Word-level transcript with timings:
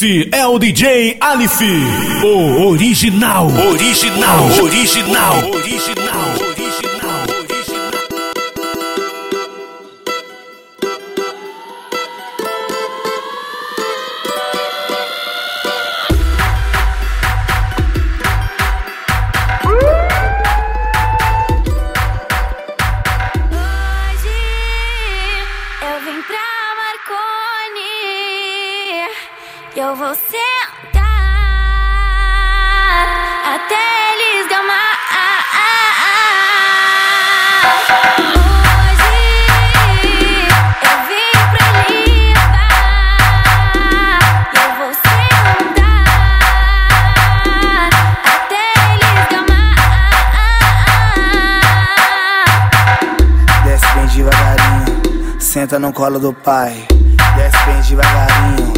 Esse 0.00 0.30
é 0.32 0.46
o 0.46 0.58
DJ 0.58 1.18
Alif, 1.20 1.62
o 2.24 2.68
original, 2.70 3.48
original, 3.48 4.46
original, 4.62 5.50
original, 5.52 6.49
colo 56.10 56.18
do 56.18 56.32
pai. 56.32 56.74
Desce 57.36 57.64
bem 57.66 57.80
devagarinho, 57.82 58.72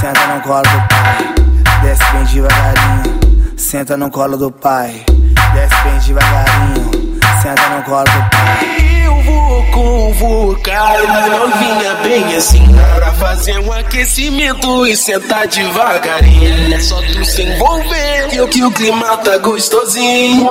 senta 0.00 0.26
no 0.28 0.40
colo 0.42 0.62
do 0.62 0.88
pai. 0.88 1.34
Desce 1.82 2.04
bem 2.12 2.24
devagarinho, 2.24 3.56
senta 3.56 3.96
no 3.96 4.10
colo 4.10 4.36
do 4.36 4.52
pai. 4.52 5.04
Desce 5.52 5.82
bem 5.82 5.98
devagarinho, 5.98 7.18
senta 7.42 7.68
no 7.70 7.82
colo 7.82 8.04
do 8.04 8.30
pai. 8.30 9.02
Eu 9.04 9.22
vou 9.22 9.64
convocar 9.72 11.02
uma 11.04 11.26
novinha 11.26 11.94
bem 12.02 12.36
assim 12.36 12.64
Pra 12.94 13.12
fazer 13.14 13.58
um 13.58 13.72
aquecimento 13.72 14.86
e 14.86 14.96
sentar 14.96 15.46
devagarinho 15.48 16.74
É 16.74 16.80
só 16.80 17.00
tu 17.02 17.24
se 17.24 17.42
envolver 17.42 18.28
que, 18.50 18.62
o- 18.62 18.70
clima 18.72 19.16
tá 19.18 19.38
gostosinho 19.38 20.48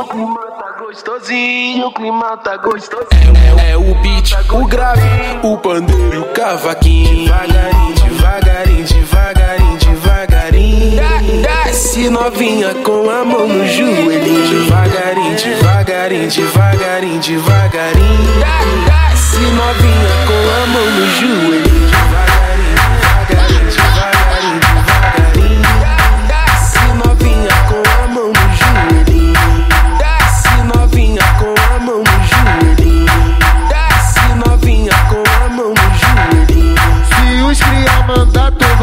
gostosinho, 0.95 1.87
o 1.87 1.91
clima 1.91 2.37
tá 2.37 2.55
gostosinho. 2.55 3.33
É, 3.59 3.71
é 3.71 3.77
o 3.77 3.95
beat, 3.95 4.33
o 4.49 4.65
grave, 4.65 5.01
o 5.43 5.57
pandeiro 5.57 6.21
o 6.21 6.25
cavaquinho. 6.33 7.25
Devagarinho, 7.25 7.95
devagarinho, 7.95 8.85
devagarinho, 8.85 9.77
devagarinho. 9.77 11.01
Desce 11.41 12.09
novinha 12.09 12.73
com 12.75 13.09
a 13.09 13.25
mão 13.25 13.45
no 13.45 13.67
joelhinho. 13.67 14.65
Devagarinho, 14.65 15.35
devagarinho, 15.35 16.29
devagarinho, 16.29 17.19
devagarinho. 17.19 18.45
Desce 18.85 19.41
novinha 19.41 20.15
com 20.27 20.63
a 20.63 20.67
mão 20.67 20.85
no 20.91 21.07
joelhinho 21.19 21.84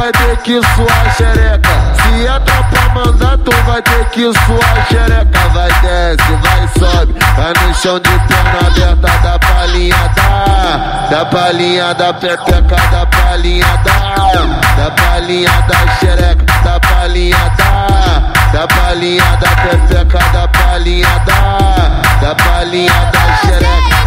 vai 0.03 0.11
ter 0.11 0.37
que 0.39 0.61
suar 0.75 1.15
xereca. 1.17 1.71
Se 2.03 2.27
a 2.27 2.41
tropa 2.41 2.89
mandar, 2.93 3.39
tu 3.39 3.53
vai 3.65 3.81
ter 3.83 4.05
que 4.07 4.23
suar 4.23 4.87
xereca. 4.89 5.49
Vai 5.55 5.69
desce, 5.81 6.33
vai 6.43 6.69
sobe, 6.77 7.15
vai 7.37 7.53
no 7.53 7.75
chão 7.75 8.01
de 8.01 8.11
perna 8.11 8.67
aberta 8.67 9.19
da 9.23 9.39
palhinha 9.39 10.11
da, 10.17 11.07
da 11.09 11.25
palhinha 11.27 11.95
da 11.95 12.13
pepeca, 12.15 12.77
da 12.91 13.07
palhinha 13.07 13.81
da, 13.85 14.83
da 14.83 14.91
palhinha 14.91 15.65
da 15.69 15.95
xereca, 16.01 16.47
da 16.65 16.81
palhinha 16.81 17.53
da, 17.59 18.59
da 18.59 18.67
palhinha 18.67 19.39
da 19.41 19.51
pepeca, 19.57 20.19
da 20.33 20.49
palhinha 20.49 21.19
da, 21.27 22.19
da 22.21 22.35
palhinha 22.35 23.11
da 23.13 23.47
xereca. 23.47 24.02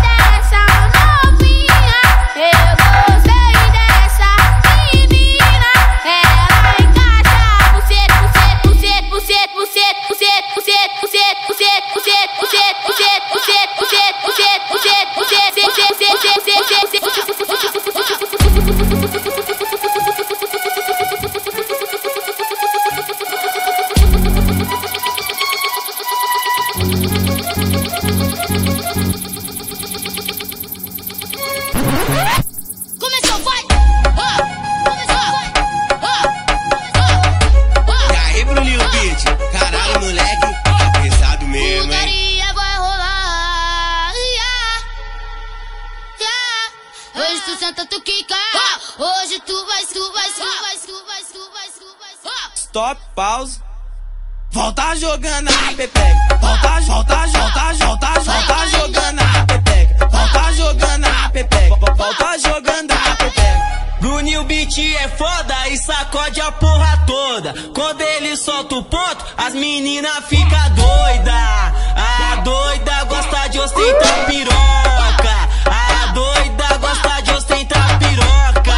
Beat 64.75 64.97
é 64.97 65.08
foda 65.08 65.69
e 65.69 65.78
sacode 65.78 66.41
a 66.41 66.52
porra 66.52 67.06
toda. 67.08 67.53
Quando 67.74 68.02
ele 68.02 68.36
solta 68.36 68.75
o 68.75 68.84
ponto, 68.84 69.25
as 69.38 69.53
meninas 69.53 70.25
ficam 70.25 70.69
doida. 70.75 71.74
A 71.96 72.36
doida 72.44 73.03
gosta 73.06 73.47
de 73.47 73.59
ostentar 73.59 74.25
piroca. 74.25 75.50
A 75.66 76.08
doida 76.08 76.78
gosta 76.80 77.22
de 77.22 77.31
ostentar 77.31 78.00
piroca. 78.00 78.78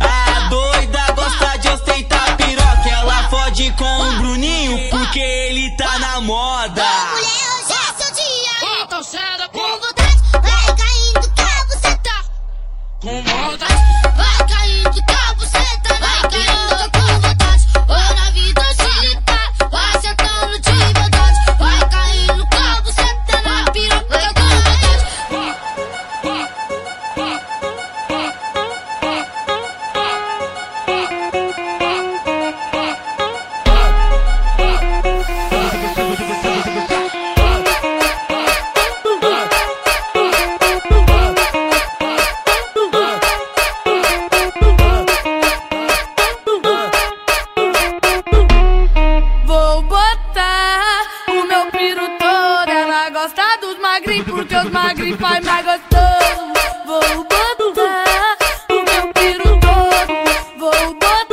A 0.00 0.48
doida 0.48 1.12
gosta 1.12 1.58
de 1.58 1.68
ostentar 1.70 2.36
piroca. 2.36 2.88
Ela 2.88 3.28
fode 3.28 3.72
com 3.72 4.00
o 4.00 4.12
Bruninho 4.18 4.90
porque 4.90 5.18
ele 5.18 5.76
tá 5.76 5.98
na 5.98 6.20
moda. 6.20 6.84
Mulher, 7.10 7.52
hoje 7.58 9.16
é 9.16 9.48
com 9.48 9.80
vontade. 9.80 10.22
Vai 10.32 10.76
caindo 10.76 11.34
que 11.34 11.42
a 11.42 11.64
buceta. 11.64 12.24
Com 13.00 13.22
vontade. 13.22 13.81
Porque 54.42 54.56
os 54.56 54.70
magrinhos 54.70 55.20
faz 55.20 55.44
mais 55.44 55.64
gostoso. 55.64 56.52
Vou 56.84 57.24
botar 57.24 58.36
o 58.70 58.82
meu 58.82 59.12
piru 59.14 59.60
todo. 59.60 60.14
Vou 60.58 60.94
botar 60.94 61.26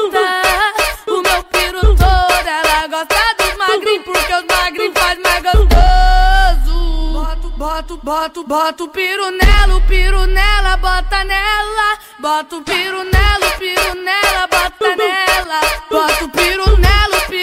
o 1.08 1.22
meu 1.22 1.44
piru 1.46 1.82
todo. 1.96 2.48
Ela 2.48 2.88
gosta 2.88 3.36
dos 3.40 3.58
magrinhos 3.58 4.04
porque 4.06 4.34
os 4.34 4.46
magrinhos 4.46 4.94
faz 4.94 5.20
mais 5.24 5.42
gostoso. 5.42 7.14
Boto, 7.14 7.50
boto, 7.58 8.00
boto, 8.04 8.44
boto 8.44 8.84
o 8.84 8.90
piru 8.90 9.32
nela, 9.32 9.76
o 9.76 9.82
piru 9.82 10.28
nela, 10.28 10.78
bota 10.78 11.24
nela. 11.24 11.98
Bota 12.20 12.56
o 12.58 12.62
piru 12.62 13.04
nela, 13.06 13.48
o 13.48 13.58
piru 13.58 13.96
nela, 14.04 14.48
bota 14.48 14.96
nela. 14.96 15.62
Bota 15.90 16.26
o 16.26 16.30
piru 16.30 16.70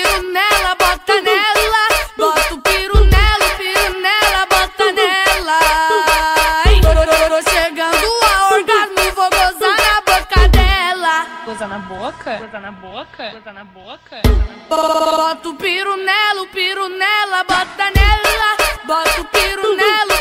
Goza 0.07 0.56
na 11.77 11.83
boca? 11.89 12.39
Goza 12.39 12.61
na 12.61 12.73
boca? 12.73 13.31
Goza 13.33 13.53
na 13.53 13.65
boca? 13.65 14.23
Bota 14.69 15.49
o 15.49 15.55
piru 15.57 15.97
nela, 15.97 16.43
o 16.43 16.47
piru 16.47 16.89
nela, 16.89 17.45
bota 17.45 17.91
nela. 17.91 18.57
Bota 18.87 19.21
o 19.21 19.25
piru 19.27 19.77
nela, 19.77 20.16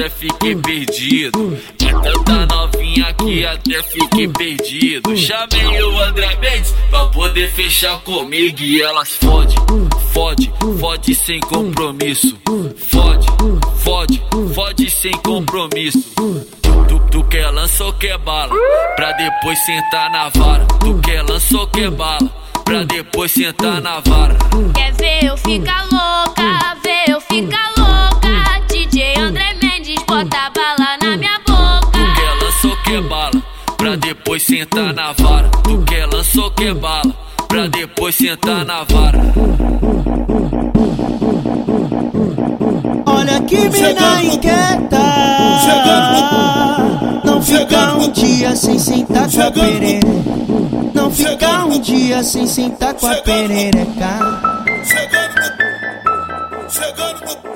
até 0.00 0.08
fiquei 0.08 0.56
perdido. 0.56 1.58
É 1.82 1.92
tanta 1.92 2.46
novinha 2.46 3.12
que 3.12 3.44
até 3.44 3.82
fiquei 3.82 4.28
perdido. 4.28 5.14
Chamei 5.14 5.82
o 5.82 6.00
André 6.00 6.36
Mendes 6.36 6.74
pra 6.88 7.06
poder 7.06 7.50
fechar 7.50 8.00
comigo 8.00 8.62
e 8.62 8.80
elas 8.80 9.10
fode, 9.16 9.54
fode, 10.14 10.50
fode 10.78 11.14
sem 11.14 11.38
compromisso. 11.40 12.38
Fode, 12.76 13.26
fode, 13.84 14.22
fode 14.54 14.90
sem 14.90 15.12
compromisso. 15.18 16.14
Tu, 16.88 16.98
tu 17.10 17.24
quer 17.24 17.50
lança 17.50 17.84
ou 17.84 17.92
quer 17.92 18.16
bala? 18.16 18.54
Pra 18.96 19.12
depois 19.12 19.58
sentar 19.66 20.10
na 20.10 20.30
vara. 20.30 20.64
Tu 20.80 20.98
quer 21.00 21.22
lança 21.22 21.58
ou 21.58 21.66
quer 21.66 21.90
bala? 21.90 22.30
Pra 22.64 22.84
depois 22.84 23.32
sentar 23.32 23.82
na 23.82 24.00
vara. 24.00 24.38
Quer 24.74 24.92
ver 24.92 25.24
eu 25.24 25.36
ficar 25.36 25.82
louca? 25.92 26.76
Ver 26.82 27.12
eu 27.12 27.20
ficar 27.20 27.72
louca? 27.76 28.60
DJ 28.68 29.18
André 29.18 29.49
bota 30.24 30.50
bala 30.50 30.98
na 31.02 31.16
minha 31.16 31.38
boca. 31.46 31.90
Tu 31.92 32.14
quer 32.14 32.44
lança 32.44 32.68
ou 32.68 32.76
quer 32.84 33.02
bala? 33.02 33.42
Pra 33.76 33.96
depois 33.96 34.42
sentar 34.42 34.92
na 34.92 35.12
vara. 35.12 35.48
Tu 35.62 35.82
quer 35.84 36.06
lança 36.06 36.40
ou 36.40 36.50
quer 36.50 36.74
bala? 36.74 37.14
Pra 37.48 37.66
depois 37.68 38.14
sentar 38.14 38.64
na 38.64 38.84
vara. 38.84 39.20
Olha 43.06 43.40
que 43.42 43.56
mina 43.56 44.22
inquieta. 44.22 45.00
Não 47.24 47.42
fica 47.42 47.94
um 47.94 48.12
dia 48.12 48.54
sem 48.54 48.78
sentar 48.78 49.30
com 49.30 49.40
a 49.40 49.50
perereca. 49.50 50.06
Não 50.94 51.10
fica 51.10 51.64
um 51.64 51.80
dia 51.80 52.22
sem 52.22 52.46
sentar 52.46 52.94
com 52.94 53.06
a 53.06 53.14
perereca. 53.16 54.18
Chegando 54.84 55.34
no. 55.34 56.70
Chegando 56.70 57.20
no. 57.44 57.49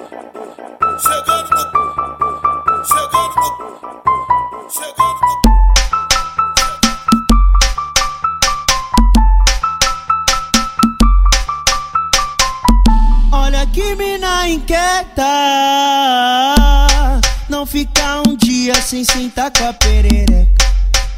Olha 13.33 13.67
que 13.67 13.95
mina 13.95 14.49
inquieta. 14.49 15.23
Não 17.49 17.67
fica 17.67 18.23
um 18.27 18.37
dia 18.37 18.75
sem 18.81 19.05
sentar 19.05 19.51
com 19.51 19.69
a 19.69 19.73
perereca. 19.73 20.65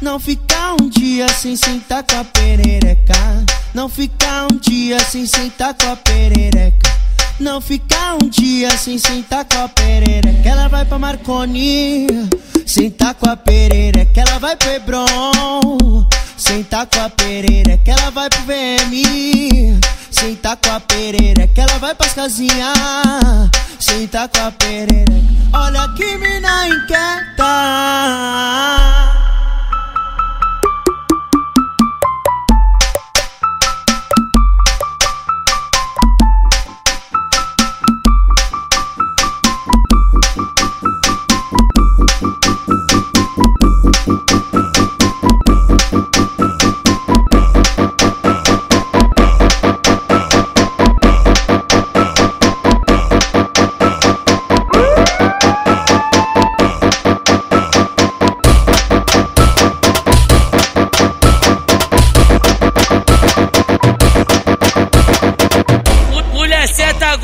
Não 0.01 0.19
fica 0.19 0.73
um 0.81 0.89
dia 0.89 1.27
sem 1.29 1.55
sentar 1.55 2.03
com 2.03 2.19
a 2.19 2.23
perereca. 2.23 3.45
Não 3.73 3.87
fica 3.87 4.47
um 4.51 4.57
dia 4.57 4.99
sem 4.99 5.25
sentar 5.25 5.73
com 5.73 5.91
a 5.91 5.95
perereca. 5.95 7.06
Não 7.39 7.61
fica 7.61 8.15
um 8.15 8.29
dia 8.29 8.75
sem 8.75 8.97
sentar 8.97 9.45
com 9.45 9.63
a 9.63 9.69
perereca. 9.69 10.49
Ela 10.49 10.67
vai 10.67 10.83
pra 10.83 10.97
Marconi, 10.97 12.07
sentar 12.65 13.13
com 13.13 13.29
a 13.29 13.37
perereca. 13.37 14.21
Ela 14.21 14.39
vai 14.39 14.55
pro 14.55 14.71
Hebron, 14.71 16.07
sentar 16.35 16.87
com 16.87 16.99
a 16.99 17.09
perereca. 17.09 17.91
Ela 17.91 18.09
vai 18.09 18.27
pro 18.27 18.41
VM, 18.41 19.79
sentar 20.09 20.57
com 20.57 20.71
a 20.71 20.79
perereca. 20.79 21.61
Ela 21.61 21.77
vai 21.77 21.93
pras 21.93 22.13
casinhas, 22.13 22.73
sentar 23.79 24.27
com 24.29 24.41
a 24.41 24.51
perereca. 24.51 25.07
Olha 25.53 25.87
que 25.95 26.17
mina 26.17 26.67
inquieta. 26.67 27.47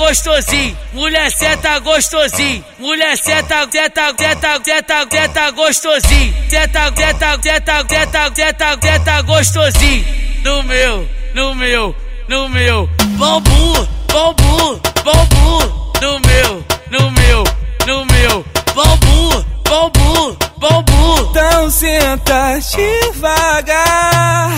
Gostosinho, 0.03 0.77
mulher 0.91 1.31
seta 1.31 1.79
gostosinho, 1.79 2.63
mulher 2.77 3.17
seta, 3.17 3.65
seta, 3.72 4.13
seta, 4.17 4.60
seta, 4.62 5.07
seta 5.10 5.51
gostosinho, 5.51 6.33
seta, 6.50 6.91
seta, 6.93 7.39
seta, 7.41 7.86
seta, 7.88 8.31
seta, 8.36 8.77
seta 8.81 9.22
gostosinho. 9.22 10.05
No 10.43 10.62
meu, 10.63 11.07
no 11.33 11.55
meu, 11.55 11.95
no 12.27 12.50
meu, 12.50 12.89
bambu, 13.17 13.88
bambu, 14.12 14.81
bambu. 15.05 15.93
No 16.01 16.19
meu, 16.19 16.65
no 16.91 17.12
meu, 17.12 17.43
no 17.88 18.05
meu, 18.05 18.45
bambu, 18.75 19.45
bambu, 19.69 20.38
bambu. 20.57 21.29
Então 21.29 21.69
senta 21.69 22.60
devagar 22.75 24.51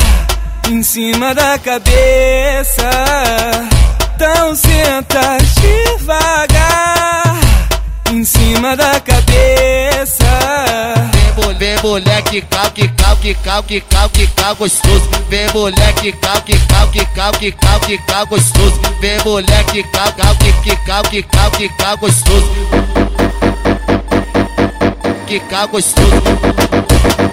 em 0.72 0.82
cima 0.82 1.36
da 1.36 1.60
cabeça. 1.60 2.90
Então 4.16 4.56
senta 4.56 5.38
devagar 5.60 7.38
em 8.10 8.24
cima 8.24 8.74
da 8.78 8.98
cabeça. 9.02 10.26
Vem 11.60 11.76
moleque, 11.84 12.42
cal, 12.44 12.72
que 12.72 12.88
cal, 12.88 13.18
que 13.18 13.34
cal, 13.36 13.62
que 13.62 13.82
cal, 13.82 14.10
que 14.10 14.26
cal 14.28 14.56
gostoso. 14.56 15.10
Vem 15.30 15.50
moleque, 15.54 16.14
cal, 16.14 16.42
que 16.44 16.58
cal, 16.58 16.88
que 16.88 17.06
cal, 17.08 17.32
que 17.34 17.52
cal, 17.52 17.80
que 17.82 17.98
cal 17.98 18.26
gostoso. 18.28 18.80
Vem 19.02 19.20
moleque, 19.26 19.84
cal, 19.92 20.14
cal, 20.14 20.36
que 20.38 20.54
que 20.64 20.76
cal, 20.86 21.04
que 21.04 21.22
cal, 21.22 21.52
que 21.52 21.70
cal 21.70 21.98
gostoso. 21.98 22.50
Que 25.28 25.40
cal 25.42 25.68
gostoso. 25.68 27.25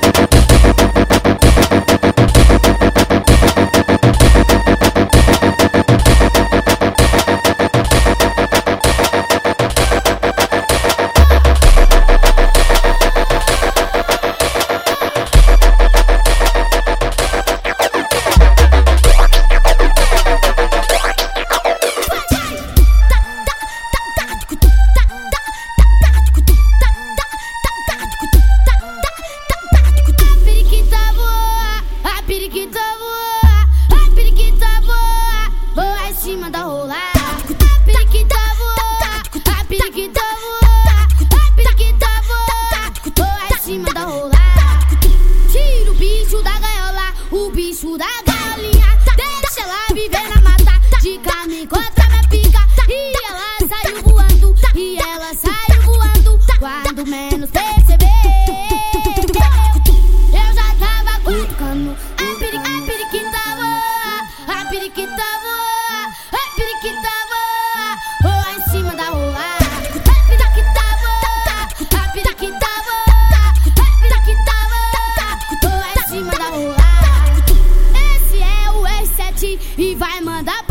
vai 79.95 80.21
mandar 80.21 80.63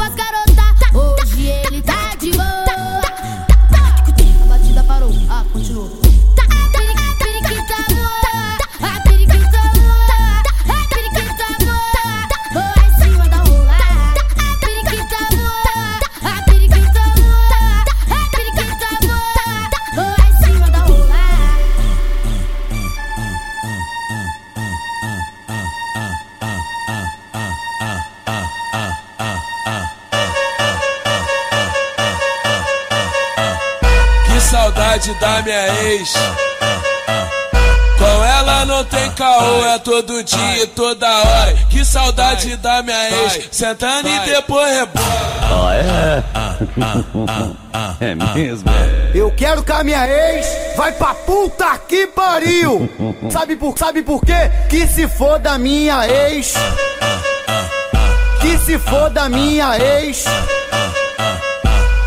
minha 42.83 43.23
ex, 43.23 43.49
sentando 43.51 44.07
e 44.09 44.19
depois 44.21 44.69
rebola. 44.73 45.75
é? 45.75 46.23
é 47.99 48.15
mesmo? 48.15 48.69
Eu 49.13 49.31
quero 49.31 49.63
que 49.63 49.71
a 49.71 49.83
minha 49.83 50.07
ex 50.07 50.45
vai 50.75 50.91
pra 50.93 51.13
puta 51.13 51.77
que 51.87 52.07
pariu! 52.07 52.89
Sabe 53.31 53.55
por, 53.55 53.77
sabe 53.77 54.01
por 54.01 54.21
quê? 54.21 54.49
Que 54.69 54.87
se 54.87 55.07
for 55.07 55.39
da 55.39 55.57
minha 55.57 56.07
ex. 56.07 56.53
Que 58.41 58.57
se 58.57 58.79
for 58.79 59.09
da 59.09 59.29
minha 59.29 59.77
ex. 59.77 60.25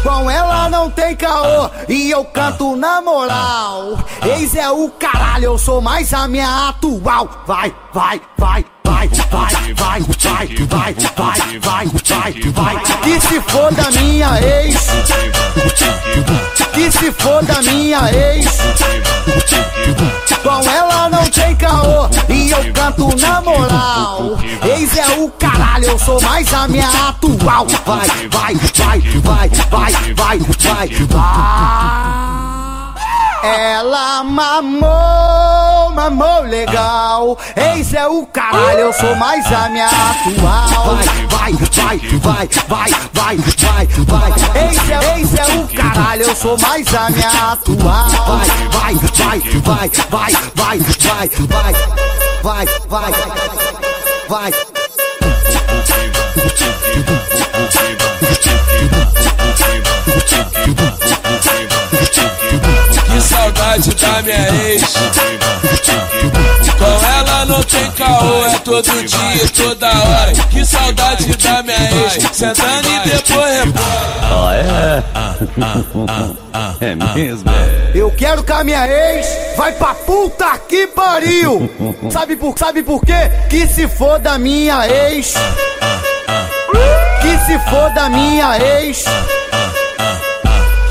Com 0.03 0.31
ela 0.31 0.69
não 0.69 0.91
tem 0.91 1.17
caô 1.17 1.71
e 1.89 2.11
eu 2.11 2.25
canto 2.27 2.77
na 2.77 3.01
moral. 3.01 3.99
Ex 4.23 4.55
é 4.55 4.71
o 4.71 4.91
caralho, 4.91 5.45
eu 5.45 5.59
sou 5.59 5.81
mais 5.81 6.13
a 6.13 6.29
minha 6.29 6.69
atual. 6.69 7.43
Vai, 7.47 7.75
vai, 7.93 8.21
vai, 8.37 8.67
vai, 9.09 9.75
vai, 9.75 10.01
vai, 10.01 10.01
vai, 10.03 10.49
vai, 10.67 10.95
vai, 11.17 11.59
vai, 11.59 11.87
vai, 12.05 12.33
vai. 12.53 13.01
Que 13.03 13.21
se 13.21 13.41
for 13.41 13.73
da 13.73 13.91
minha 13.91 14.41
ex. 14.41 14.89
Que 16.73 16.91
se 16.91 17.13
for 17.13 17.45
da 17.45 17.63
minha 17.63 18.11
ex. 18.13 18.47
Com 20.43 20.71
ela 20.71 21.09
não 21.09 21.25
tem 21.25 21.57
caô 21.57 22.09
e 22.29 22.51
eu 22.51 22.73
canto 22.73 23.17
na 23.17 23.41
moral. 23.41 24.39
Ex 24.63 24.97
é 24.97 25.19
o 25.19 25.31
caralho, 25.31 25.87
eu 25.87 25.99
sou 25.99 26.21
mais 26.21 26.53
a 26.53 26.69
minha 26.69 26.89
atual. 26.89 27.67
Vai, 27.85 28.07
vai, 28.29 28.55
vai, 28.55 29.01
vai, 29.21 29.49
vai, 29.71 29.93
vai, 30.15 30.39
vai, 30.39 30.89
vai. 31.07 32.34
Ela 33.45 34.25
mamou, 34.25 35.91
mamou 35.91 36.43
legal. 36.43 37.39
Eis 37.55 37.93
é 37.93 38.07
o 38.07 38.25
caralho, 38.27 38.81
eu 38.81 38.93
sou 38.93 39.15
mais 39.17 39.45
a 39.53 39.69
minha 39.69 39.87
atual. 39.87 40.97
Vai, 40.97 41.05
vai, 41.29 41.53
vai, 41.53 41.99
vai, 42.21 42.49
vai, 42.67 42.91
vai, 43.13 43.37
vai, 43.37 43.87
vai. 44.07 44.33
Eis 44.67 44.91
é, 44.91 45.19
eis 45.19 45.35
é 45.35 45.45
o 45.59 45.69
caralho, 45.77 46.23
eu 46.23 46.35
sou 46.35 46.59
mais 46.59 46.95
a 46.95 47.11
minha 47.11 47.53
atual. 47.53 48.09
Vai, 48.27 48.95
vai, 48.95 48.95
vai, 48.95 49.41
vai, 49.61 49.91
vai, 50.11 50.33
vai, 50.55 50.79
vai, 50.79 51.29
vai, 52.43 52.67
vai, 52.89 53.13
vai, 54.29 54.53
vai. 54.53 54.53
Thank 61.45 61.73
you 61.73 61.74
saudade 63.45 63.95
da 63.97 64.23
minha 64.23 64.71
ex. 64.71 64.83
Com 66.79 67.07
ela 67.07 67.45
não 67.45 67.63
tem 67.63 67.91
caô, 67.93 68.47
é 68.47 68.59
todo 68.59 69.05
dia, 69.05 69.49
toda 69.55 69.89
hora. 69.89 70.33
Que 70.51 70.65
saudade 70.65 71.37
da 71.37 71.63
minha 71.63 71.77
ex. 72.05 72.29
Sentando 72.33 72.89
e 72.89 73.09
depois 73.11 73.59
rebola. 73.59 73.85
Ah, 74.23 74.55
é? 74.55 75.05
É 76.81 76.95
mesmo? 76.95 77.51
É. 77.51 77.91
Eu 77.95 78.11
quero 78.13 78.43
que 78.45 78.53
a 78.53 78.63
minha 78.63 78.87
ex 78.87 79.27
vai 79.57 79.73
pra 79.73 79.95
puta 79.95 80.57
que 80.69 80.87
pariu. 80.89 81.69
Sabe 82.11 82.37
por, 82.37 82.57
sabe 82.59 82.83
por 82.83 83.01
quê? 83.05 83.31
Que 83.51 83.67
se 83.67 83.89
for 83.89 84.19
da 84.21 84.39
minha 84.39 84.87
ex. 84.89 85.35
Que 87.21 87.39
se 87.47 87.59
for 87.71 87.91
da 87.93 88.09
minha 88.09 88.57
ex. 88.59 89.05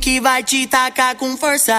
Que 0.00 0.20
vai 0.20 0.42
te 0.42 0.66
tacar 0.66 1.14
com 1.14 1.34
força. 1.34 1.72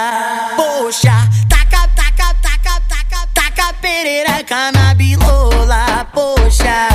Poxa, 0.56 1.12
taca, 1.48 1.86
taca, 1.94 2.34
taca, 2.42 2.80
taca, 2.88 3.28
taca 3.32 3.72
perereca 3.74 4.72
na 4.72 4.94
bilola. 4.94 6.04
Poxa, 6.12 6.88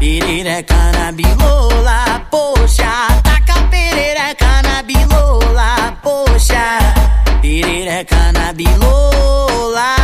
perereca 0.00 0.74
na 0.92 1.12
bilola. 1.12 2.26
Poxa, 2.28 3.06
taca 3.22 3.62
perereca 3.70 4.62
na 4.62 4.82
bilola. 4.82 5.96
Poxa, 6.02 6.78
perereca 7.40 8.32
na 8.32 8.52
bilola. 8.52 9.94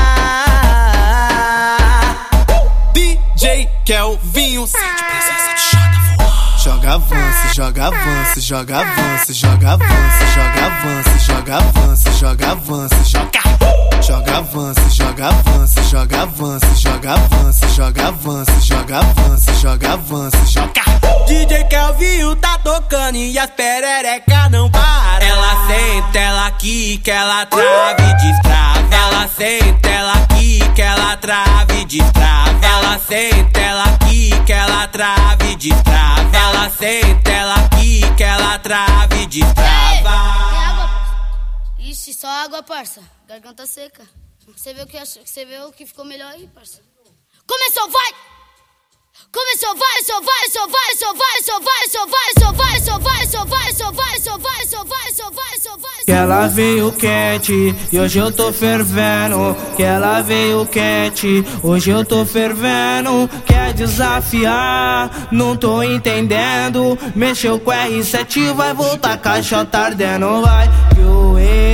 DJ 2.93 3.69
Kelvinho, 3.85 4.67
sente 4.69 5.03
presença 5.03 5.55
de 5.57 5.70
Joga 6.63 6.93
avanço, 6.93 7.55
joga 7.55 7.87
avanço, 7.87 8.41
joga 8.43 8.81
avanço, 8.81 9.33
joga 9.33 9.73
avanço, 9.73 10.27
joga 10.35 10.67
avanço, 10.67 11.25
joga 11.25 11.57
avanço, 11.57 12.13
joga 12.19 12.51
avanço, 12.51 13.11
joga. 13.11 13.60
Joga 14.03 14.39
avanço, 14.39 14.91
joga 14.91 15.29
avanço, 15.29 15.83
joga 15.85 16.23
avanço, 16.23 16.67
joga 16.81 17.13
avanço, 17.13 17.69
joga 17.69 18.09
avanço, 18.09 18.61
joga 18.63 18.99
avanço, 18.99 19.55
joga 19.61 19.93
avanço, 19.93 20.47
joga. 20.47 20.83
DJ 21.27 21.65
Kelvinho 21.65 22.35
tá 22.37 22.59
tocando 22.59 23.17
e 23.17 23.39
as 23.39 23.51
perereca 23.51 24.49
não 24.49 24.71
para. 24.71 25.25
Ela 25.25 25.67
senta, 25.67 26.19
ela 26.19 26.51
quica, 26.53 27.11
ela 27.13 27.47
trava 27.47 28.03
e 28.03 28.15
destrava. 28.17 28.95
Ela 28.95 29.29
senta, 29.29 29.89
ela 29.89 30.27
quica, 30.27 30.83
ela 30.83 31.17
trava 31.17 31.75
e 31.75 31.85
destrava. 31.85 32.67
Ela 32.67 33.01
senta, 33.07 33.61
ela 33.61 33.99
quica, 34.09 34.53
ela 34.53 34.89
trava 34.89 35.45
e 35.45 35.57
destrava. 35.57 36.37
Ela 36.37 36.71
senta, 36.71 37.31
ela 37.31 37.69
quica, 37.79 38.25
ela 38.25 38.59
trava 38.59 39.15
e 39.17 39.27
destrava. 39.27 40.40
Só 42.21 42.29
água, 42.29 42.63
parça. 42.63 43.01
Garganta 43.27 43.65
seca. 43.65 44.07
Você 44.55 44.75
vê 44.75 44.83
o 44.83 44.87
que, 44.87 44.99
você 44.99 45.45
vê 45.47 45.59
o 45.61 45.73
que 45.73 45.87
ficou 45.87 46.05
melhor 46.05 46.31
aí, 46.33 46.47
parça? 46.49 46.83
Começou, 47.47 47.89
vai! 47.89 48.13
Começou 49.33 49.75
vários, 49.75 50.07
sou 50.07 50.23
vários, 50.23 50.53
sou 50.53 50.69
vários, 50.69 50.99
sou 50.99 51.15
vários, 51.15 51.47
sou 51.47 51.61
vários, 51.61 51.93
sou 51.93 52.05
vários, 52.13 52.43
sou 52.43 52.53
vários, 52.53 52.85
sou 52.85 53.01
vários, 53.01 53.33
sou 53.33 53.53
vários, 53.53 53.79
sou 53.79 53.93
vários, 53.93 54.23
sou 54.23 54.39
vários, 54.39 54.71
sou 54.71 54.85
vários, 54.85 55.17
sou 55.17 55.31
vários, 55.31 55.63
sou 55.63 55.79
vários. 55.79 56.05
Que 56.05 56.13
ela 56.13 56.47
veio 56.49 56.93
quente 56.93 57.75
e 57.93 57.99
hoje 57.99 58.19
eu 58.19 58.33
tô 58.33 58.53
fervendo. 58.53 59.57
Que 59.77 59.83
ela 59.83 60.21
veio 60.21 60.67
quente, 60.67 61.45
hoje 61.63 61.91
eu 61.91 62.05
tô 62.05 62.27
fervendo. 62.27 63.31
Quer 63.47 63.73
desafiar? 63.73 65.29
Não 65.33 65.57
tô 65.57 65.83
entendendo. 65.83 66.99
Mexeu 67.15 67.59
com 67.59 67.71
R7, 67.71 68.53
vai 68.53 68.75
voltar 68.75 69.17
caixa 69.17 69.67
ardendo, 69.73 70.43
vai. 70.43 70.69
Que 70.95 71.01
o 71.01 71.20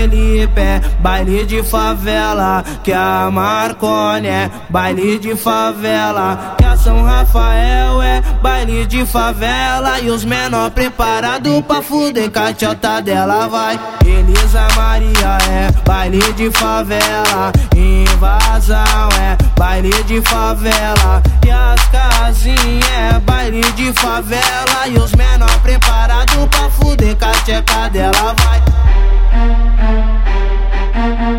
Elipe 0.06 0.60
é 0.60 0.80
baile 1.00 1.44
de 1.44 1.62
favela. 1.64 2.64
Que 2.84 2.92
a 2.92 3.28
Marconi 3.30 4.28
é 4.28 4.50
baile 4.70 5.18
de 5.18 5.34
favela. 5.34 6.54
Que 6.56 6.64
a 6.64 6.76
São 6.76 7.02
Rafael 7.02 8.00
é 8.00 8.20
baile 8.40 8.86
de 8.86 9.04
favela. 9.04 9.98
E 10.00 10.08
os 10.08 10.24
menor 10.24 10.70
preparado 10.70 11.60
pra 11.64 11.82
fuder 11.82 12.30
cachota 12.30 13.00
dela, 13.02 13.48
vai. 13.48 13.78
Elisa 14.04 14.68
Maria 14.76 15.38
é 15.50 15.72
baile 15.84 16.32
de 16.34 16.50
favela. 16.52 17.52
Invasão 17.74 19.08
é 19.20 19.36
baile 19.58 19.90
de 20.04 20.20
favela. 20.22 21.20
E 21.44 21.50
as 21.50 21.84
casinhas 21.88 23.16
é 23.16 23.18
baile 23.18 23.60
de 23.72 23.92
favela. 23.94 24.86
E 24.86 24.96
os 24.98 25.12
menor 25.14 25.58
preparado 25.62 26.48
pra 26.48 26.70
fuder 26.70 27.16
cacheca 27.16 27.88
dela, 27.90 28.34
vai. 28.44 28.75
Thank 29.38 31.20
you. 31.20 31.35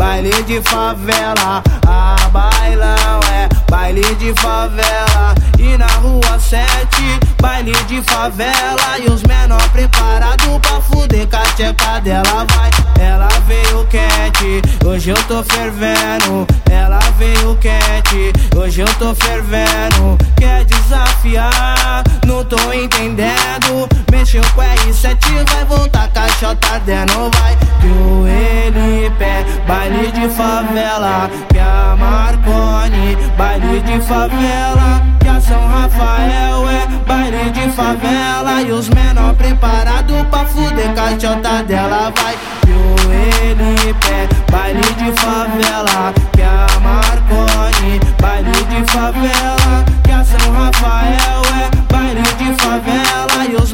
Baile 0.00 0.42
de 0.44 0.62
favela, 0.62 1.62
a 1.86 2.28
bailão 2.30 3.20
é 3.34 3.46
baile 3.70 4.02
de 4.14 4.32
favela. 4.40 5.34
E 5.58 5.76
na 5.76 5.86
rua 5.86 6.40
7, 6.40 7.20
baile 7.38 7.74
de 7.86 8.00
favela. 8.02 8.98
E 8.98 9.10
os 9.10 9.22
menor 9.24 9.62
preparado 9.68 10.58
pra 10.60 10.80
fuder 10.80 11.26
cacheca 11.28 12.00
dela 12.00 12.46
vai. 12.48 12.70
Ela 12.98 13.28
veio 13.46 13.86
quente, 13.88 14.62
hoje 14.86 15.10
eu 15.10 15.22
tô 15.24 15.42
fervendo. 15.42 16.46
Ela 16.70 16.98
veio 17.18 17.54
quente, 17.56 18.32
hoje 18.56 18.80
eu 18.80 18.94
tô 18.94 19.14
fervendo. 19.14 20.16
Quer 20.38 20.64
desafiar? 20.64 22.04
Não 22.26 22.42
tô 22.42 22.72
entendendo. 22.72 23.86
Mexeu 24.10 24.42
com 24.54 24.62
R7, 24.62 25.50
vai 25.50 25.64
voltar 25.66 26.08
caixota 26.08 26.74
ardendo, 26.74 27.30
vai. 27.34 27.56
Que 27.80 27.86
o 27.86 28.26
Elipe 28.26 29.24
é 29.24 29.44
baile 29.90 30.12
de 30.12 30.28
favela. 30.28 31.30
Que 31.48 31.58
a 31.58 31.96
Marconi, 31.98 33.16
baile 33.36 33.80
de 33.80 34.00
favela. 34.00 35.02
Que 35.18 35.28
a 35.28 35.40
São 35.40 35.66
Rafael 35.66 36.68
é 36.68 36.86
baile 37.06 37.50
de 37.50 37.70
favela. 37.72 38.62
E 38.62 38.72
os 38.72 38.88
menor 38.90 39.34
preparado 39.34 40.24
pra 40.30 40.44
fuder 40.44 40.94
caixota 40.94 41.62
dela, 41.64 42.12
vai. 42.16 42.36
Que 42.62 42.70
o 42.70 43.12
Elipe 43.12 44.06
é 44.08 44.28
baile 44.50 44.80
de 44.80 45.20
favela. 45.20 46.14
Que 46.32 46.42
a 46.42 46.66
Marconi, 46.80 48.00
baile 48.20 48.52
de 48.52 48.92
favela. 48.92 49.84
Que 50.04 50.12
a 50.12 50.24
São 50.24 50.52
Rafael 50.52 51.42
é 51.62 51.92
baile 51.92 52.22
de 52.22 52.62
favela. 52.62 53.46
E 53.50 53.56
os 53.56 53.72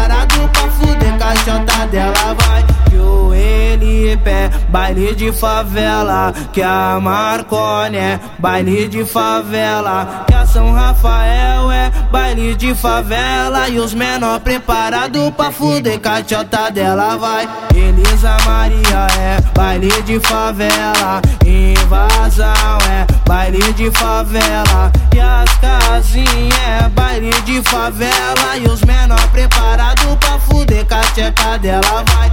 preparado 0.00 0.48
pra 0.52 0.70
fuder 0.70 1.18
caixota 1.18 1.86
dela, 1.86 2.36
vai. 2.38 2.64
Que 2.88 2.96
o 2.96 3.34
Elipe 3.34 4.30
é 4.30 4.48
baile 4.68 5.14
de 5.14 5.30
favela. 5.32 6.32
Que 6.52 6.62
a 6.62 6.98
Marconi 7.00 7.96
é 7.98 8.20
baile 8.38 8.88
de 8.88 9.04
favela. 9.04 10.24
Que 10.26 10.34
a 10.34 10.46
São 10.46 10.72
Rafael 10.72 11.70
é 11.70 11.90
baile 12.10 12.54
de 12.54 12.74
favela. 12.74 13.68
E 13.68 13.78
os 13.78 13.92
menor 13.92 14.40
preparado 14.40 15.32
pra 15.32 15.50
fuder 15.50 16.00
caixota 16.00 16.70
dela, 16.70 17.16
vai. 17.16 17.48
Elisa 17.74 18.36
Maria 18.46 19.06
é 19.18 19.40
baile 19.54 20.02
de 20.02 20.18
favela. 20.20 21.20
Invasão 21.44 22.78
é 22.88 23.19
baile 23.30 23.72
de 23.74 23.88
favela. 23.92 24.90
E 25.14 25.20
as 25.20 25.48
casinhas 25.58 26.52
é 26.66 26.88
baile 26.88 27.30
de 27.42 27.62
favela. 27.62 28.56
E 28.60 28.66
os 28.66 28.82
menor 28.82 29.24
preparado 29.28 30.16
pra 30.18 30.36
fuder 30.40 30.84
cacheca 30.84 31.56
dela, 31.58 32.04
vai. 32.10 32.32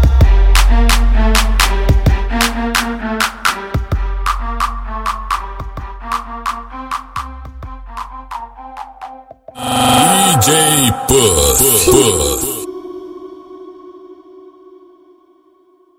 DJ 10.40 10.92
Puff. 11.08 12.57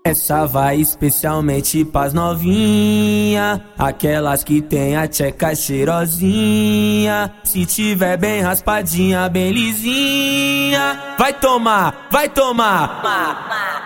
Essa 0.09 0.47
vai 0.47 0.77
especialmente 0.77 1.85
pras 1.85 2.13
novinha. 2.13 3.63
Aquelas 3.77 4.43
que 4.43 4.59
tem 4.59 4.97
a 4.97 5.07
tcheca 5.07 5.53
cheirosinha. 5.53 7.31
Se 7.43 7.63
tiver 7.63 8.17
bem 8.17 8.41
raspadinha, 8.41 9.29
bem 9.29 9.51
lisinha. 9.51 11.15
Vai 11.19 11.33
tomar, 11.33 12.07
vai 12.11 12.27
tomar 12.27 13.78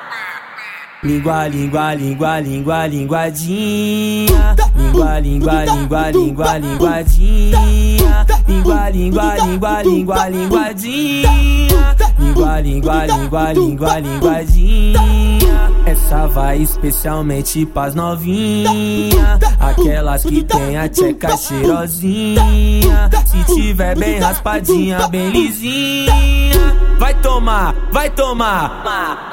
Língua, 1.03 1.49
língua, 1.49 1.93
língua, 1.95 2.39
língua, 2.39 2.87
linguadinha. 2.87 4.55
Língua, 4.73 5.19
língua, 5.19 5.65
língua, 5.65 6.11
língua, 6.11 6.57
linguadinha. 6.57 8.25
Língua, 8.47 8.89
língua, 8.89 9.35
língua, 9.35 9.83
língua, 9.83 10.29
linguadinha. 10.29 11.29
Língua, 12.17 12.61
língua, 12.61 13.05
língua, 13.05 13.51
língua, 13.51 13.99
linguadinha. 13.99 15.71
Essa 15.85 16.25
vai 16.27 16.61
especialmente 16.61 17.65
pras 17.65 17.93
novinha. 17.93 19.39
Aquelas 19.59 20.23
que 20.23 20.41
tem 20.41 20.77
a 20.77 20.87
tcheca 20.87 21.35
cheirosinha. 21.35 23.09
Se 23.25 23.43
tiver 23.53 23.97
bem 23.97 24.19
raspadinha, 24.19 25.05
bem 25.09 25.31
lisinha. 25.31 26.13
Vai 26.97 27.13
tomar, 27.15 27.75
vai 27.91 28.09
tomar 28.09 29.32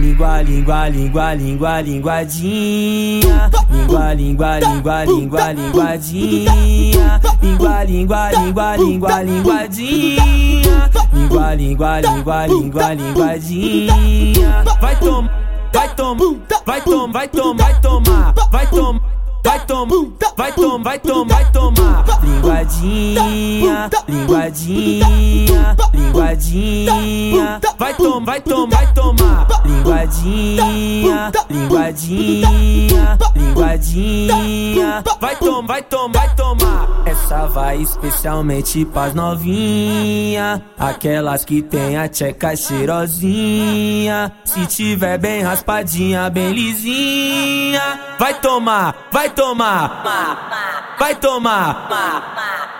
Língua, 0.00 0.40
língua, 0.42 0.88
língua, 0.88 1.34
língua, 1.34 1.80
linguadinha. 1.82 3.50
Língua, 3.70 4.14
língua, 4.14 4.58
língua, 4.58 5.04
língua, 5.04 5.52
linguadinha. 5.52 7.20
Língua, 7.42 7.84
língua, 7.84 8.30
língua, 8.32 8.76
língua, 8.76 9.22
linguadinha. 9.22 10.90
Língua, 11.12 11.54
língua, 11.54 12.00
língua, 12.00 12.46
língua, 12.46 12.94
linguadinha. 12.94 14.64
Vai 14.80 14.96
tomar, 14.96 15.30
vai 15.72 15.94
tomar, 15.94 16.18
vai 16.64 16.80
tomar, 16.80 17.12
vai 17.12 17.28
tomar, 17.28 17.56
vai 17.56 17.80
tomar, 17.80 18.34
vai 18.50 18.66
tomar. 18.68 19.09
Vai 19.42 19.58
tomar, 19.66 19.96
vai 20.36 20.52
tomar, 20.52 20.82
vai 20.82 20.98
tomar, 20.98 21.24
vai 21.24 21.44
tomar. 21.52 22.04
Linguadinha, 22.22 23.90
linguadinha, 24.06 25.76
linguadinha. 25.94 27.60
Vai 27.78 27.94
tomar, 27.94 28.24
vai 28.24 28.40
tomar, 28.40 28.76
vai 28.76 28.94
tomar. 28.94 29.46
Linguadinha, 29.64 31.32
linguadinha, 31.48 33.18
linguadinha. 33.34 35.02
Vai 35.20 35.36
tomar, 35.36 35.66
vai 35.66 35.82
tomar, 35.82 36.20
vai 36.20 36.34
tomar. 36.36 36.88
Essa 37.06 37.46
vai 37.46 37.78
especialmente 37.78 38.84
pras 38.84 39.14
novinha. 39.14 40.62
Aquelas 40.78 41.44
que 41.44 41.62
tem 41.62 41.96
a 41.96 42.08
tcheca 42.08 42.54
cheirosinha. 42.54 44.32
Se 44.44 44.66
tiver 44.66 45.18
bem 45.18 45.42
raspadinha, 45.42 46.28
bem 46.28 46.52
lisinha. 46.52 48.00
Vai 48.18 48.34
tomar, 48.40 49.08
vai 49.10 49.29
tomar. 49.30 50.02
Vai 50.98 51.14
tomar. 51.14 51.88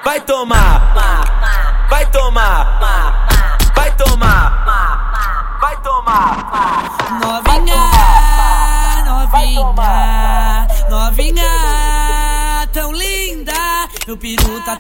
Vai 0.05 0.21
tomar. 0.21 0.93
Vai 1.89 2.07
tomar. 2.07 2.79
Vai 3.75 3.93
tomar. 3.97 4.65
Vai 5.61 5.77
tomar. 5.83 6.41
Novinha, 7.21 7.77
novinha, 9.07 10.67
novinha, 10.89 12.69
tão 12.73 12.93
linda, 12.93 13.53
meu 14.07 14.17
peru 14.17 14.61
tá 14.65 14.77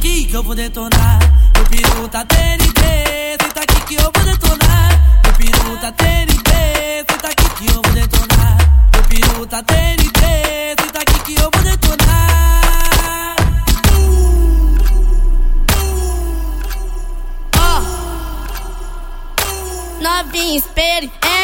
aqui 0.00 0.24
que 0.24 0.34
eu 0.34 0.42
vou 0.42 0.54
detonar, 0.54 1.18
meu 1.54 1.64
peru 1.66 2.08
tá 2.08 2.24
TNT. 2.24 2.80
Senta 3.42 3.60
aqui 3.60 3.80
que 3.82 3.94
eu 3.96 4.10
vou 4.14 4.24
detonar, 4.24 5.22
meu 5.22 5.32
peru 5.34 5.76
tá 5.76 5.92
TNT. 5.92 6.50
Senta 7.10 7.28
aqui 7.28 7.50
que 7.56 7.66
eu 7.68 7.82
vou 7.82 7.92
detonar, 7.92 8.56
meu 8.94 9.02
peru 9.04 9.46
tá 9.46 9.62
TNT. 9.62 10.20
Senta 10.80 11.00
aqui 11.00 11.20
que 11.24 11.34
eu 11.34 11.50
vou 11.52 11.62
detonar. 11.62 13.36
Novinha 20.00 20.56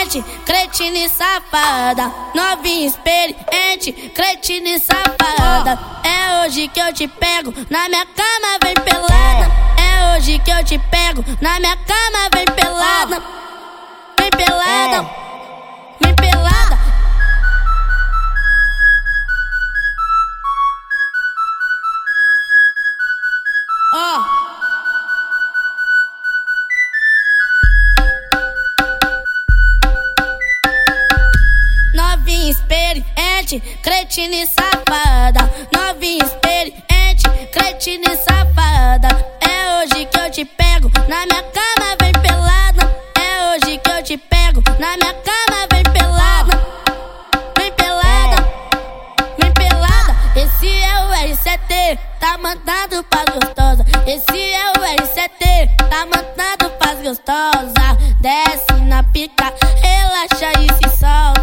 experiente, 0.07 0.25
cretina 0.45 0.99
e 0.99 1.09
safada. 1.09 2.12
Novinha 2.35 2.87
experiente, 2.87 3.92
cretina 4.14 4.69
e 4.71 4.79
safada. 4.79 5.79
É 6.05 6.47
hoje 6.47 6.69
que 6.69 6.81
eu 6.81 6.92
te 6.92 7.09
pego, 7.09 7.53
na 7.69 7.88
minha 7.88 8.07
cama 8.07 8.59
vem 8.62 8.75
pelada. 8.75 9.51
É 9.77 10.16
hoje 10.16 10.38
que 10.38 10.51
eu 10.51 10.64
te 10.64 10.79
pego, 10.79 11.25
na 11.40 11.59
minha 11.59 11.77
cama 11.77 12.29
vem 12.35 12.45
pelada. 12.45 13.23
Vem 14.19 14.31
pelada, 14.31 15.25
cretina 34.26 34.36
e 34.36 34.46
safada. 34.46 35.50
Novinha 35.72 36.24
experiente, 36.24 37.24
cretina 37.52 38.12
e 38.12 38.16
safada. 38.16 39.08
É 39.40 39.84
hoje 39.84 40.06
que 40.06 40.18
eu 40.18 40.30
te 40.30 40.44
pego, 40.44 40.90
na 41.08 41.24
minha 41.26 41.42
cama 41.42 41.96
vem 42.00 42.12
pelada. 42.12 42.96
É 43.14 43.54
hoje 43.54 43.78
que 43.78 43.90
eu 43.90 44.02
te 44.02 44.16
pego, 44.16 44.62
na 44.78 44.96
minha 44.96 45.14
cama 45.14 45.66
vem 45.70 45.82
pelada. 45.92 46.60
Vem 47.56 47.72
pelada, 47.72 48.36
vem 49.38 49.52
pelada. 49.52 50.16
Esse 50.34 50.68
é 50.68 51.04
o 51.04 51.34
R7, 51.34 51.98
tá 52.18 52.36
mandando 52.38 53.04
pras 53.04 53.26
gostosa. 53.26 53.84
Esse 54.06 54.52
é 54.52 54.70
o 54.72 54.80
R7, 54.80 55.88
tá 55.88 56.06
mandando 56.06 56.70
pras 56.78 57.00
gostosa. 57.00 57.96
Desce 58.20 58.72
na 58.86 59.04
pica, 59.04 59.52
relaxa 59.82 60.52
e 60.60 60.90
se 60.90 60.98
solta. 60.98 61.36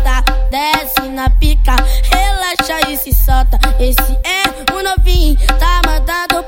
Desce 0.53 1.09
na 1.09 1.31
pica, 1.31 1.75
relaxa 2.11 2.87
e 2.87 2.95
se 2.95 3.11
solta. 3.11 3.57
Esse 3.79 4.19
é 4.23 4.71
o 4.71 4.83
novinho, 4.83 5.35
tá 5.57 5.81
mandando 5.83 6.43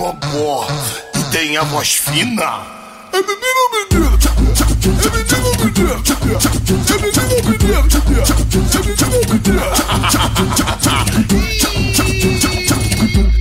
gogó 0.00 0.66
e 1.14 1.22
tem 1.30 1.58
a 1.58 1.62
voz 1.64 1.92
fina. 1.92 2.62
É 3.12 3.20
menino? 3.20 3.60
É 3.70 3.84
menino? 3.84 4.16
É? 4.16 4.60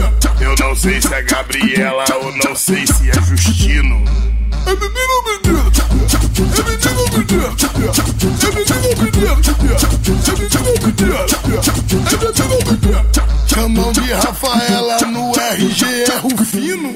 É? 0.00 0.40
É? 0.40 0.44
Eu 0.44 0.54
não 0.58 0.74
sei 0.74 1.00
se 1.00 1.12
é 1.12 1.22
Gabriela 1.22 2.04
ou 2.22 2.32
não 2.36 2.54
sei 2.56 2.86
se 2.86 3.10
é 3.10 3.14
Justino. 3.14 3.53
Chamam 13.46 13.92
de 13.92 15.06
no 15.06 15.32
RG 15.32 16.04
Rufino. 16.22 16.94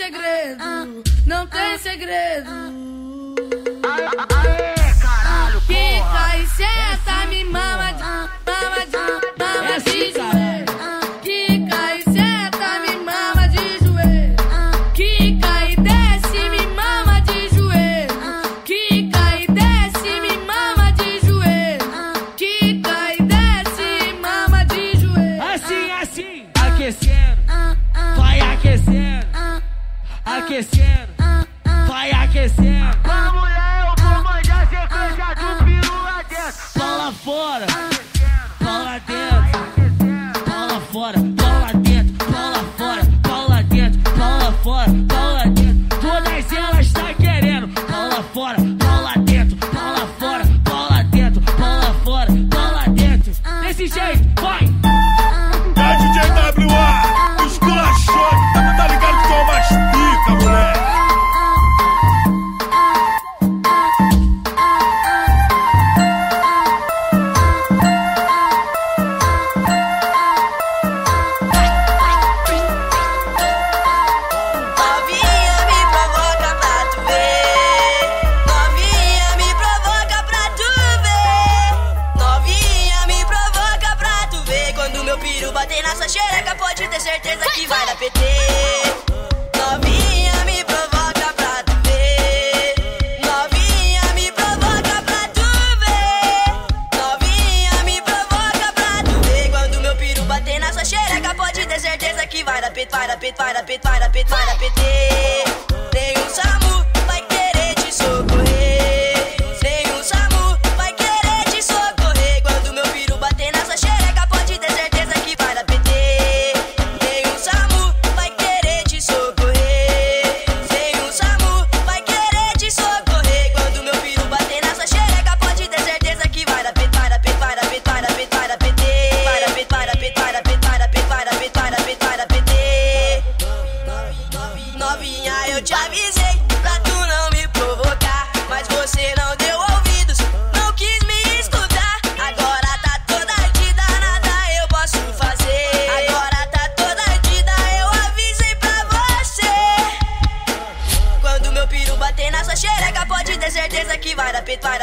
Segredo, 0.00 0.64
não 1.26 1.46
tem 1.46 1.78
segredo. 1.78 2.50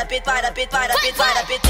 Bit 0.08 0.26
weiter, 0.26 0.52
Bit 0.54 0.72
weiter, 0.72 0.94
Bit 1.02 1.18
weiter, 1.20 1.46
Bit. 1.48 1.67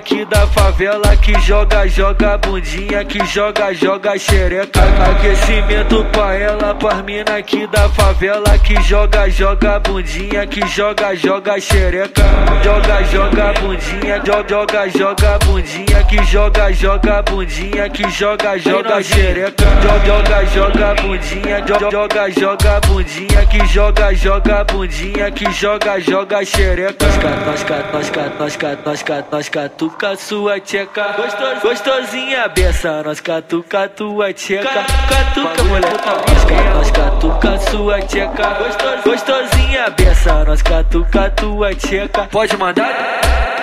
Aqui 0.00 0.24
da 0.24 0.46
favela 0.46 1.14
que 1.18 1.38
joga, 1.40 1.86
joga 1.86 2.38
bundinha, 2.38 3.04
que 3.04 3.22
joga, 3.26 3.72
joga 3.74 4.18
xereca. 4.18 4.80
Aquecimento 5.10 6.02
pra 6.06 6.34
ela, 6.34 6.74
pras 6.74 7.02
mina 7.02 7.36
aqui 7.36 7.66
da 7.66 7.86
favela 7.90 8.58
que 8.58 8.80
joga, 8.80 9.28
joga 9.28 9.78
bundinha, 9.78 10.46
que 10.46 10.66
joga, 10.68 11.14
joga 11.14 11.60
xereca. 11.60 12.22
Joga, 12.64 13.02
joga 13.04 13.52
bundinha, 13.60 14.22
joga, 14.24 14.88
joga, 14.88 15.38
bundinha, 15.44 16.04
que 16.04 16.24
joga, 16.24 16.72
joga 16.72 17.22
bundinha, 17.22 17.90
que 17.90 18.10
joga, 18.10 18.58
joga 18.58 19.02
xereca. 19.02 19.64
Joga, 20.06 20.46
joga, 20.46 20.94
bundinha, 21.02 21.64
joga, 21.66 22.30
joga, 22.30 22.80
bundinha, 22.86 23.46
que 23.46 23.66
joga, 23.66 24.14
joga 24.14 24.64
bundinha, 24.64 25.30
que 25.30 25.50
joga, 25.52 26.00
joga 26.00 26.44
xereca. 26.44 27.06
Nós 27.06 27.18
cat, 27.18 27.92
nós 27.92 28.10
cat, 28.10 28.38
nós 28.38 29.02
cat, 29.02 29.26
nós 29.30 29.48
catuca 29.90 30.16
sua 30.16 30.60
tcheca. 30.60 31.14
Gostosinha, 31.16 31.60
gostosinha 31.60 32.48
beça, 32.48 33.02
nós 33.02 33.20
catuca 33.20 33.88
tua 33.88 34.32
tcheca. 34.32 34.68
Catuca, 35.08 35.64
mulher. 35.64 35.92
Nós 35.92 36.44
cat, 36.44 36.74
nós 36.74 36.90
catuca 36.90 37.58
sua 37.70 38.00
tcheca. 38.02 38.48
Gostosinha, 38.50 39.02
gostosinha 39.04 39.90
beça, 39.90 40.44
nós 40.44 40.62
catuca 40.62 41.30
tua 41.30 41.74
tcheca. 41.74 42.28
Pode 42.30 42.56
mandar? 42.56 42.90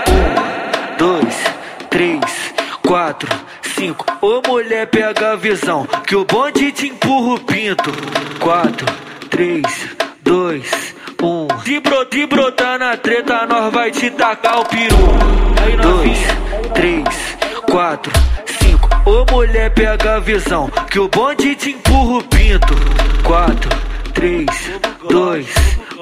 Um, 0.10 0.98
dois, 0.98 1.44
três, 1.90 2.54
quatro, 2.86 3.30
cinco. 3.62 4.06
Ô 4.22 4.42
mulher, 4.48 4.88
pega 4.88 5.34
a 5.34 5.36
visão, 5.36 5.88
que 6.06 6.16
o 6.16 6.26
bonde 6.26 6.72
te 6.72 6.88
empurra 6.88 7.36
o 7.36 7.40
pinto. 7.40 7.92
Quatro, 8.40 8.86
três, 9.30 9.96
dois, 10.22 10.96
um. 11.22 11.48
Se, 11.64 11.80
bro, 11.80 12.06
se 12.12 12.26
brotar 12.26 12.80
na 12.80 12.96
treta, 12.98 13.46
nós 13.48 13.74
vai 13.74 13.92
te 13.92 14.10
tacar 14.12 14.60
o 14.60 14.66
peru. 14.66 14.98
Dois, 15.82 16.18
três, 16.74 17.38
quatro, 17.70 18.12
cinco. 18.60 18.90
Ô 19.06 19.26
mulher, 19.32 19.74
pega 19.74 20.16
a 20.16 20.20
visão, 20.20 20.70
que 20.90 21.00
o 21.00 21.08
bonde 21.08 21.56
te 21.56 21.72
empurra 21.72 22.20
o 22.20 22.24
pinto. 22.24 22.76
Quatro, 23.24 23.70
três, 24.14 24.48
dois, 25.10 25.48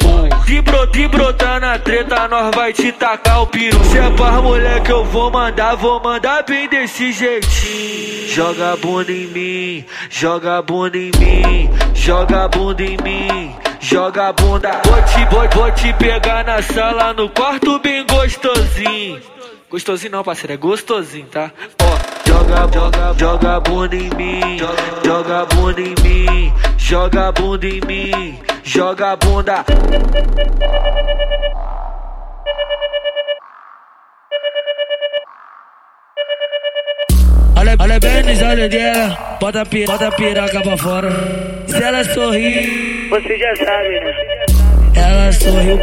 um. 0.04 0.46
Se, 0.46 0.62
bro, 0.62 0.88
se 0.94 1.08
brotar 1.08 1.60
na 1.60 1.80
treta, 1.80 2.28
nós 2.28 2.54
vai 2.56 2.74
te 2.74 2.92
tacar 2.92 3.44
o 3.44 3.48
peru. 3.48 3.84
Se 3.86 3.98
é 3.98 4.10
pras 4.12 4.42
mulher 4.42 4.82
que 4.84 4.92
eu 4.92 5.04
vou 5.06 5.32
mandar, 5.32 5.76
vou 5.76 6.02
mandar 6.02 6.44
bem 6.44 6.68
desse 6.68 7.12
jeitinho. 7.12 8.28
Joga 8.28 8.74
a 8.74 8.76
bunda 8.76 9.12
em 9.12 9.28
mim, 9.28 9.86
joga 10.10 10.58
a 10.58 10.62
bunda 10.62 10.98
em 10.98 11.12
mim, 11.18 11.70
joga 11.94 12.44
a 12.44 12.48
bunda 12.48 12.84
em 12.84 12.98
mim. 12.98 13.65
Joga 13.88 14.30
a 14.30 14.34
bunda, 14.34 14.82
vou 14.84 15.02
te, 15.04 15.26
vou, 15.30 15.48
vou 15.62 15.72
te 15.72 15.94
pegar 15.94 16.44
na 16.44 16.60
sala, 16.60 17.14
no 17.14 17.30
quarto 17.30 17.78
bem 17.80 18.04
gostosinho. 18.08 19.22
Gostosinho 19.70 20.12
não, 20.12 20.24
parceiro, 20.24 20.54
é 20.54 20.58
gostosinho, 20.58 21.28
tá? 21.28 21.52
Ó, 21.84 22.28
joga, 22.28 22.68
joga, 22.74 23.14
joga 23.16 23.56
a 23.58 23.60
bunda 23.60 23.96
em 23.96 24.10
mim, 24.16 24.58
joga 25.06 25.42
a 25.42 25.46
bunda 25.46 25.82
em 25.82 25.96
mim, 26.02 26.54
joga 26.80 27.28
a 27.28 27.32
bunda 27.32 27.68
em 27.68 27.82
mim, 27.86 28.40
joga 28.64 29.12
a 29.12 29.16
bunda. 29.16 29.64
Olha, 37.58 37.76
olha 37.80 38.00
bem 38.00 38.24
nos 38.24 38.42
olhos 38.42 38.70
dela, 38.70 39.38
bota 39.40 39.62
a, 39.62 39.66
pi- 39.66 39.86
bota 39.86 40.08
a 40.08 40.12
piroca 40.12 40.62
pra 40.62 40.78
fora. 40.78 41.10
Se 41.68 41.82
ela 41.82 42.04
sorrir, 42.04 42.95
você 43.10 43.38
já 43.38 43.56
sabe, 43.56 44.00
né? 44.00 44.46
Ela 44.96 45.32
sorriu 45.34 45.80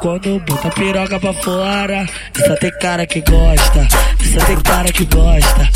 quando 0.00 0.38
bota 0.40 0.68
a 0.68 0.70
piroca 0.70 1.20
pra 1.20 1.32
fora. 1.32 2.06
Só 2.46 2.56
tem 2.56 2.70
cara 2.78 3.06
que 3.06 3.20
gosta, 3.22 3.88
só 4.32 4.44
tem 4.46 4.60
cara 4.60 4.92
que 4.92 5.04
gosta. 5.06 5.68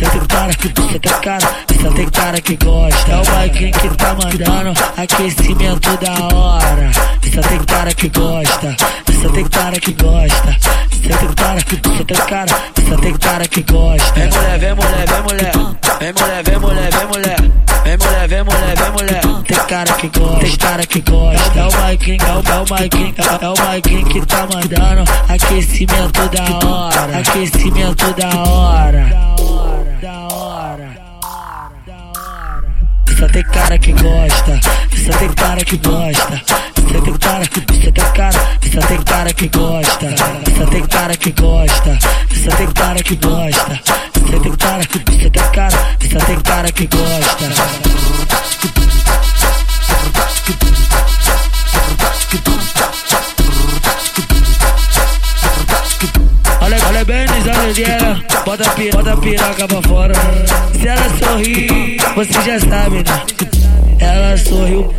Só 0.00 0.10
tem 0.10 0.26
cara 0.26 0.54
que 0.54 0.68
só 0.68 0.98
tem 0.98 1.20
cara, 1.20 1.54
só 1.82 1.90
tem 1.90 2.10
cara 2.10 2.40
que 2.40 2.56
gosta. 2.56 3.12
É 3.12 3.16
o 3.16 3.34
Maikinho 3.34 3.72
que 3.72 3.96
tá 3.96 4.14
mandando 4.14 4.80
aquecimento 4.96 5.96
da 5.98 6.36
hora. 6.36 6.90
Só 7.34 7.40
tem 7.42 7.64
cara 7.64 7.94
que 7.94 8.08
gosta, 8.08 8.76
só 9.22 9.28
tem 9.30 9.44
cara 9.48 9.80
que 9.80 9.92
gosta. 9.92 10.56
Só 11.00 11.16
tem 11.16 11.34
cara 11.34 11.62
que 11.62 11.76
só 11.76 12.04
tem 12.04 12.26
cara, 12.26 12.48
só 12.88 12.96
tem 12.96 13.14
cara 13.14 13.48
que 13.48 13.62
gosta. 13.62 14.12
Vem 14.12 14.30
mulher, 14.30 14.58
vem 14.58 14.74
mulher, 14.74 15.06
vem 15.06 15.22
mulher. 15.22 15.52
Vem 15.98 16.12
mulher, 16.12 16.42
vem 16.44 16.58
mulher, 16.58 16.90
vem 16.90 17.06
mulher. 17.06 17.39
Cara 19.70 19.94
que 19.94 20.08
gosta, 20.08 20.40
tem 20.40 20.56
cara 20.56 20.84
que 20.86 21.00
gosta. 21.00 21.60
É 21.60 21.64
o 21.64 21.72
Maikinho, 21.80 22.18
é 22.20 22.24
o, 22.24 22.28
é 22.28 22.32
o 22.32 22.42
é 23.40 23.48
o 23.48 23.54
Maikinho 23.64 24.04
que 24.06 24.20
tá 24.26 24.48
mandando 24.52 25.04
aquecimento 25.28 26.28
da 26.28 26.42
hora. 26.66 27.18
Aquecimento 27.18 28.12
da 28.14 28.28
hora. 28.50 29.08
Da 30.02 30.34
hora. 30.34 30.90
Só 33.16 33.28
tem 33.28 33.44
cara 33.44 33.78
que 33.78 33.92
gosta, 33.92 34.60
só 35.06 35.12
tem 35.18 35.28
cara 35.34 35.64
que 35.64 35.76
gosta. 35.76 36.42
Só 36.90 37.00
tem 37.00 37.14
cara 37.14 37.44
só 37.44 37.50
tem 37.92 38.04
cara, 38.12 38.40
só 38.72 38.80
tem 38.88 39.02
cara 39.04 39.32
que 39.32 39.48
gosta. 39.48 40.16
Só 40.58 40.66
tem 40.66 40.84
cara 40.86 41.16
que 41.16 41.30
gosta, 41.30 41.96
só 42.44 42.50
tem 42.56 42.66
cara 42.72 43.00
que 43.04 43.14
gosta. 43.14 43.80
Só 44.30 44.38
tem 44.40 44.56
cara 44.56 44.82
só 44.82 44.98
tem 45.30 45.50
cara, 45.52 45.78
só 46.10 46.18
tem 46.26 46.40
cara 46.40 46.72
que 46.72 46.88
gosta. 46.88 47.48
Olha, 56.62 56.76
olha 56.88 57.04
bem 57.04 57.26
nos 57.26 57.58
olhos 57.58 57.76
dela, 57.76 58.24
bota 58.44 58.64
a, 58.70 58.96
bota 58.96 59.12
a 59.12 59.16
piraca 59.16 59.68
pra 59.68 59.82
fora. 59.82 60.14
Se 60.78 60.88
ela 60.88 61.10
sorrir, 61.18 61.96
você 62.14 62.42
já 62.42 62.60
sabe, 62.60 62.96
né? 62.96 63.22
Ela 63.98 64.36
sorriu 64.38 64.94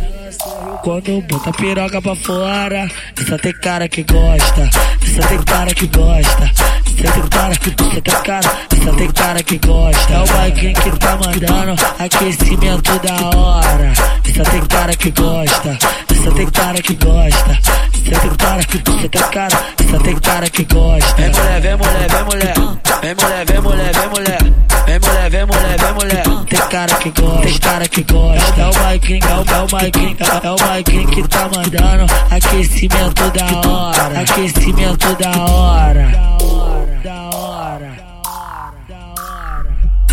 quando 0.82 1.22
bota 1.22 1.50
a 1.50 1.52
piroca 1.52 2.02
pra 2.02 2.16
fora. 2.16 2.88
Só 3.28 3.38
tem 3.38 3.52
cara 3.52 3.88
que 3.88 4.02
gosta, 4.02 4.70
só 5.14 5.28
tem 5.28 5.42
cara 5.42 5.74
que 5.74 5.86
gosta. 5.86 6.81
Tem 7.02 7.28
cara 7.28 7.56
que 7.56 7.70
só 7.70 8.00
tem 8.00 8.14
cara, 8.22 8.50
só 8.84 8.92
tem 8.92 9.10
cara 9.10 9.42
que 9.42 9.58
gosta. 9.58 10.12
É 10.12 10.22
o 10.22 10.26
Baguinho 10.26 10.74
que 10.74 10.90
tá 10.98 11.16
mandando 11.16 11.82
aquecimento 11.98 12.98
da 13.00 13.36
hora. 13.36 13.92
Só 14.36 14.42
tem 14.44 14.60
cara 14.66 14.94
que 14.94 15.10
gosta, 15.10 15.78
só 16.24 16.30
tem 16.30 16.46
cara 16.46 16.80
que 16.80 16.94
gosta. 16.94 17.58
Só 18.04 18.18
tem 18.18 18.30
cara 18.30 18.64
que 18.64 18.78
só 18.78 19.08
tem 19.08 19.22
cara, 19.30 19.58
só 19.90 19.98
tem 19.98 20.16
cara 20.16 20.48
que 20.48 20.64
gosta. 20.64 21.14
Vem 21.14 21.30
mulher, 21.30 21.60
vem 21.60 21.76
mulher, 21.76 22.08
vem 22.08 22.24
mulher. 22.24 22.54
Vem 23.02 23.14
mulher, 23.14 23.46
vem 23.46 23.60
mulher, 23.60 23.92
vem 23.92 24.08
mulher. 24.08 24.52
Vem 24.86 24.98
mulher, 25.00 25.30
vem 25.30 25.46
mulher, 25.46 25.78
vem 25.78 25.92
mulher. 25.94 26.46
Tem 26.48 26.68
cara 26.68 26.94
que 26.94 27.10
gosta, 27.20 27.42
tem 27.42 27.58
cara 27.58 27.88
que 27.88 28.02
gosta. 28.04 28.60
É 28.60 28.66
o 28.66 28.72
Baguinho, 28.72 29.20
é 29.24 29.34
o, 29.34 29.54
é 29.54 29.62
o 29.62 29.66
Baguinho, 29.66 30.16
é 30.42 30.50
o 30.50 30.56
Baguinho 30.56 31.08
que 31.08 31.28
tá 31.28 31.50
mandando 31.54 32.12
aquecimento 32.30 33.30
da 33.30 33.68
hora. 33.68 34.20
Aquecimento 34.20 35.16
da 35.16 35.44
hora. 35.44 36.61
Da 37.02 37.30
hora. 37.34 37.98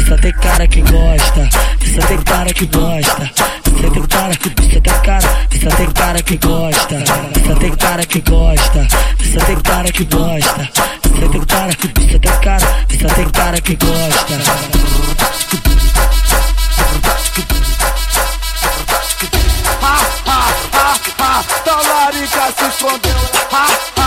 Só 0.08 0.16
tem 0.18 0.32
cara 0.34 0.68
que 0.68 0.82
gosta, 0.82 1.50
só 1.94 2.08
tem 2.08 2.18
cara 2.24 2.52
que 2.52 2.66
gosta. 2.66 3.32
Só 3.36 3.90
tem 3.92 4.04
cara, 4.08 4.34
só 4.34 4.82
tem 4.82 4.94
cara, 5.04 5.22
só 5.62 5.70
tem 5.76 5.92
cara 5.92 6.22
que 6.24 6.38
gosta. 6.38 7.06
Só 7.46 7.56
tem 7.56 7.76
cara 7.76 8.06
que 8.06 8.22
gosta, 8.22 8.88
só 9.32 9.46
tem 9.46 9.56
cara 9.62 9.92
que 9.92 10.06
gosta. 10.06 10.70
Só 11.20 11.28
tem 11.30 11.46
cara, 11.46 11.72
só 12.12 12.20
tem 12.20 12.40
cara, 12.42 12.68
só 13.00 13.08
tem 13.16 13.30
cara 13.30 13.62
que 13.62 13.76
gosta. 13.76 14.34
Ha, 19.82 19.98
ha, 20.26 20.40
ha, 20.74 20.98
ha, 21.20 21.44
talarica 21.64 22.52
se 22.58 22.66
escondeu. 22.68 23.16
Ha, 23.52 23.68
ha, 23.96 23.99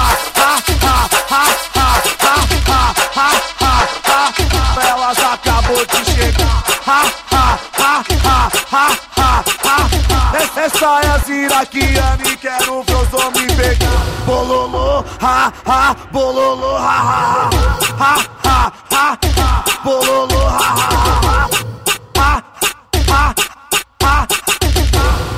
chegar. 6.22 6.62
Ha, 6.86 7.02
ha, 7.30 7.58
ha, 7.78 8.04
ha, 8.24 8.50
ha, 8.70 8.88
ha, 9.16 9.44
ha, 9.64 9.88
ha. 10.12 10.38
Es- 10.38 10.56
Essa 10.56 11.00
é 11.02 11.08
a 11.10 11.18
Ziraquiana 11.18 12.22
e 12.26 12.36
quero 12.36 12.82
ver 12.84 12.96
os 12.96 13.12
homens 13.14 13.52
pegar. 13.54 14.00
Bololô, 14.26 15.04
ha, 15.20 15.52
ha, 15.66 15.96
bololô, 16.12 16.76
ha, 16.76 16.98
ha, 17.10 17.50
ha, 17.98 18.14
ha, 18.44 18.72
ha, 18.90 19.18
ha, 19.30 19.58
ha, 19.74 20.82
ha, 21.16 21.48
ha, 22.16 22.42
ha, 23.08 23.34
ha, 24.00 24.26
ha. 24.26 24.26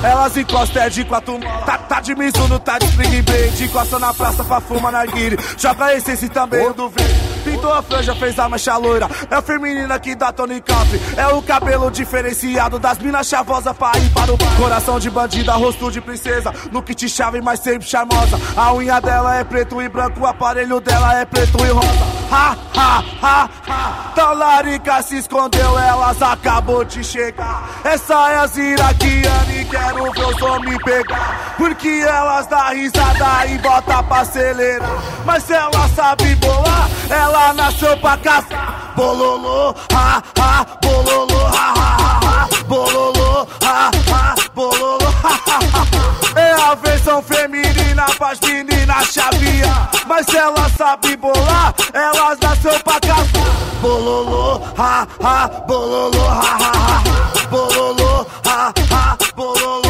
Elas 0.03 0.37
encostam 0.37 0.83
é 0.83 0.89
de 0.89 1.03
quatro 1.03 1.39
molas. 1.39 1.65
Tá, 1.95 2.01
de 2.01 2.13
Mizuno, 2.13 2.59
tá 2.59 2.77
de 2.77 2.87
Spring 2.87 3.21
Blade. 3.21 3.63
Encosta 3.63 3.97
na 3.97 4.13
praça 4.13 4.43
pra 4.43 4.59
fumar 4.59 4.91
na 4.91 5.05
guire. 5.05 5.37
Joga 5.57 5.95
essência 5.95 6.25
e 6.25 6.29
também 6.29 6.67
o 6.67 6.73
do 6.73 6.89
verde. 6.89 7.13
Pintou 7.45 7.71
a 7.71 7.81
franja, 7.81 8.13
fez 8.15 8.37
a 8.37 8.49
mancha 8.49 8.75
loira. 8.75 9.09
É 9.31 9.35
a 9.35 9.41
feminina 9.41 9.97
que 9.97 10.13
dá 10.13 10.29
Tony 10.33 10.59
Country. 10.59 10.99
É 11.15 11.27
o 11.27 11.41
cabelo 11.41 11.89
diferenciado 11.89 12.79
das 12.79 12.97
minas 12.99 13.27
chavosas 13.27 13.77
pra 13.77 13.97
ir 13.97 14.09
para 14.09 14.33
o 14.33 14.35
bar. 14.35 14.57
Coração 14.57 14.99
de 14.99 15.09
bandida, 15.09 15.53
rosto 15.53 15.89
de 15.89 16.01
princesa. 16.01 16.53
No 16.69 16.83
kit 16.83 17.07
chave, 17.07 17.39
mas 17.39 17.61
sempre 17.61 17.87
charmosa. 17.87 18.37
A 18.57 18.73
unha 18.73 18.99
dela 18.99 19.37
é 19.37 19.45
preto 19.45 19.81
e 19.81 19.87
branco. 19.87 20.19
O 20.19 20.25
aparelho 20.25 20.81
dela 20.81 21.17
é 21.17 21.23
preto 21.23 21.63
e 21.63 21.69
rosa. 21.69 22.15
Ha, 22.29 22.57
ha, 22.75 23.03
ha, 23.21 23.49
ha. 23.69 24.11
Talarica 24.15 25.01
se 25.01 25.17
escondeu, 25.17 25.77
elas 25.77 26.21
acabou 26.21 26.83
de 26.83 27.03
chegar. 27.03 27.69
Essa 27.83 28.31
é 28.31 28.35
a 28.37 28.47
Ziraquiana 28.47 29.53
e 29.53 29.65
quero 29.65 30.11
ver 30.11 30.25
os 30.25 30.41
homens 30.41 30.77
pegar. 30.83 31.53
Porque 31.57 31.84
elas 31.89 32.47
dá 32.47 32.69
risada 32.69 33.45
e 33.47 33.57
bota 33.59 34.01
pra 34.03 34.21
acelerar. 34.21 34.89
Mas 35.25 35.43
se 35.43 35.53
ela 35.53 35.87
sabe 35.95 36.35
bolar, 36.35 36.89
ela 37.09 37.53
nasceu 37.53 37.95
pra 37.97 38.17
caçar. 38.17 38.93
Bololô, 38.95 39.75
ha, 39.93 40.23
ha, 40.39 40.65
bololô, 40.81 41.45
ha, 41.47 41.73
ha, 41.77 42.19
ha. 42.23 42.49
Bololô, 42.67 43.47
ha, 43.63 43.91
ha, 44.11 44.35
bololô, 44.53 45.07
ha, 45.23 45.39
ha, 45.47 45.59
ha. 45.73 46.39
É 46.39 46.51
a 46.53 46.75
versão 46.75 47.21
feminina 47.21 48.05
pras 48.17 48.39
meninas 48.39 49.07
chavear. 49.11 49.89
Mas 50.07 50.25
se 50.25 50.37
ela 50.37 50.69
sabe 50.77 51.15
bolar, 51.17 51.73
elas 51.93 52.39
nasceu 52.39 52.79
pra 52.79 52.99
caçar. 52.99 53.25
Bololô, 53.81 54.61
ha, 54.77 55.07
ha, 55.23 55.47
bololô, 55.67 56.27
ha, 56.27 56.57
ha, 56.59 56.71
ha. 56.73 57.47
Bololô, 57.49 58.25
ha, 58.45 58.73
ha, 58.91 59.17
bololô, 59.35 59.84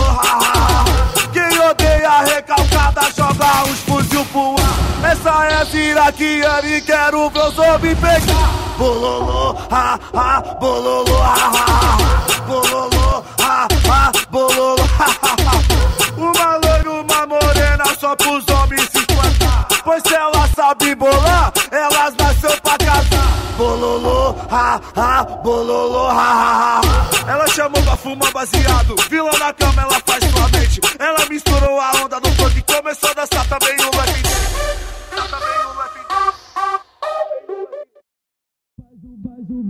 Essa 4.16 5.30
é 5.46 6.48
a 6.48 6.66
e 6.66 6.82
quero 6.82 7.30
ver 7.30 7.48
os 7.48 7.60
homens 7.60 8.00
pegar. 8.00 8.50
Bololô, 8.78 9.58
ha, 9.70 10.00
ha, 10.14 10.42
bololô, 10.58 11.22
ha, 11.22 11.34
ha, 11.34 11.52
ha. 11.52 12.42
Bololô, 12.48 13.24
ha, 13.42 13.68
ha, 13.90 14.12
bololô, 14.32 14.84
ha, 15.00 15.06
ha, 15.22 15.36
ha. 15.36 16.16
Uma 16.18 16.58
loira, 16.64 16.92
uma 16.92 17.28
morena 17.28 17.84
só 18.00 18.16
pros 18.16 18.46
homens 18.48 18.90
se 18.90 19.00
espantar. 19.00 19.68
Pois 19.84 20.02
se 20.08 20.16
ela 20.16 20.50
sabe 20.56 20.96
bolar, 20.96 21.52
elas 21.72 22.16
nasceu 22.18 22.62
pra 22.62 22.78
casar. 22.78 23.46
Bololô, 23.58 24.36
ha, 24.50 24.80
ha, 24.96 25.24
bololô, 25.44 26.08
ha, 26.08 26.14
ha, 26.14 26.82
ha. 26.82 27.32
Ela 27.32 27.48
chamou 27.50 27.82
pra 27.84 27.98
fumar 27.98 28.32
baseado. 28.32 28.96
Vilã 29.10 29.32
na 29.40 29.54
cama, 29.54 29.82
ela 29.82 30.02
faz 30.06 30.24
sua 30.32 30.50
mente. 30.50 30.80
Ela 31.00 31.26
misturou 31.30 31.82
a 31.82 31.92
onda 32.04 32.20
do 32.20 32.30
funk 32.32 32.58
e 32.58 32.62
começou 32.62 33.10
a 33.10 33.14
dançar 33.14 33.46
também 33.48 33.76
o 33.76 33.95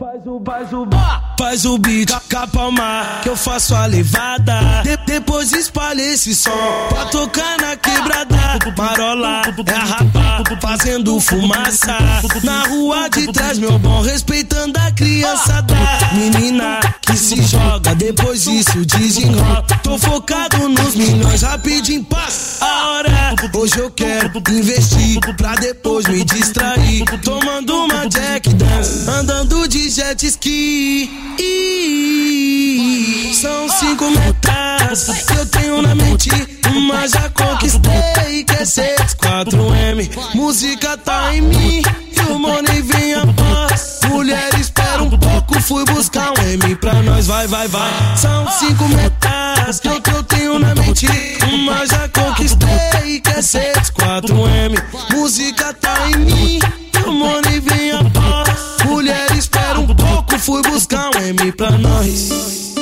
Faz 0.06 0.22
o, 0.28 0.40
faz 0.46 1.66
o, 1.66 1.74
o 1.74 1.78
beat 1.80 2.12
palma 2.54 3.22
que 3.24 3.30
eu 3.30 3.36
faço 3.36 3.74
a 3.74 3.88
levada. 3.88 4.84
De- 4.84 4.98
depois 5.08 5.52
espalha 5.52 6.00
esse 6.00 6.36
som 6.36 6.52
pra 6.90 7.06
tocar 7.06 7.58
na 7.60 7.76
quebrada. 7.76 8.36
Marola 8.78 9.42
é 9.66 9.74
a 9.74 9.84
rapa 9.84 10.44
fazendo 10.62 11.20
fumaça. 11.20 11.98
Na 12.44 12.68
rua 12.68 13.10
de 13.10 13.32
trás, 13.34 13.58
meu 13.58 13.80
bom, 13.80 14.02
respeitando 14.02 14.78
a 14.80 14.92
criançada. 14.92 15.74
Menina 16.14 16.80
que 17.02 17.18
se 17.18 17.42
joga, 17.42 17.96
depois 17.96 18.46
isso 18.46 18.86
desenrola. 18.86 19.64
Tô 19.82 19.98
focado 19.98 20.70
nos 20.70 20.94
milhões, 20.94 21.42
rapidinho 21.42 22.04
passa 22.04 22.64
a 22.64 22.90
hora. 22.90 23.36
Hoje 23.56 23.80
eu 23.80 23.90
quero 23.90 24.32
investir 24.52 25.20
pra 25.36 25.56
depois 25.56 26.06
me 26.06 26.24
distrair. 26.24 27.04
Tomando 27.24 27.86
uma 27.86 28.08
Jack 28.08 28.54
Dance, 28.54 29.10
andando 29.10 29.68
de 29.68 29.95
jet 29.96 30.26
ski. 30.26 31.10
São 33.34 33.70
cinco 33.70 34.10
metas 34.10 35.24
que 35.26 35.34
eu 35.38 35.46
tenho 35.46 35.82
na 35.82 35.96
mente, 35.96 36.30
mas 36.90 37.12
já 37.12 37.30
conquistei. 37.30 38.44
Quer 38.44 38.68
ser 38.68 38.96
4M, 39.16 40.36
música 40.36 40.98
tá 40.98 41.34
em 41.34 41.42
mim 41.44 41.82
e 42.12 42.20
o 42.30 42.38
money 42.38 42.82
vem 42.82 43.14
após. 43.14 44.02
Mulher, 44.10 44.54
espera 44.60 45.02
um 45.02 45.18
pouco, 45.18 45.62
fui 45.62 45.86
buscar 45.86 46.32
um 46.32 46.44
M 46.44 46.76
pra 46.76 47.02
nós, 47.02 47.28
vai, 47.28 47.48
vai, 47.48 47.70
vai. 47.70 48.18
São 48.18 48.52
cinco 48.52 48.90
metas 48.90 49.80
que 49.80 49.88
eu, 49.88 50.02
que 50.02 50.12
eu 50.12 50.24
tenho 50.24 50.60
na 50.60 50.76
mente, 50.76 51.08
mas 51.66 51.90
já 51.90 52.10
conquistei. 52.10 53.22
Quer 53.24 53.42
ser 53.42 53.74
4M, 53.74 54.78
música 55.14 55.74
tá 55.74 55.85
fui 60.46 60.62
buscar 60.62 61.10
um 61.10 61.20
M 61.20 61.52
pra 61.54 61.72
nós. 61.72 62.75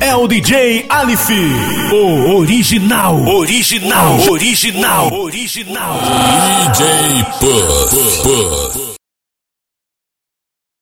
É 0.00 0.16
o 0.16 0.26
DJ 0.26 0.86
Alif, 0.88 1.30
o 1.92 2.38
original, 2.38 3.16
original, 3.28 4.18
original, 4.28 5.12
original. 5.12 6.00
DJ 6.74 7.24
Puff. 7.38 8.22
Puff. 8.22 8.95